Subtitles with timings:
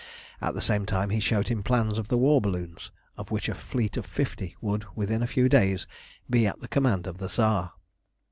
[0.41, 3.53] At the same time he showed him plans of the war balloons, of which a
[3.53, 5.85] fleet of fifty would within a few days
[6.27, 7.73] be at the command of the Tsar.